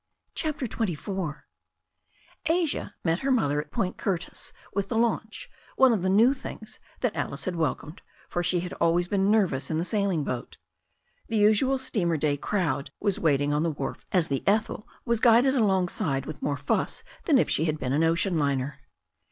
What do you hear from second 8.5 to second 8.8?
had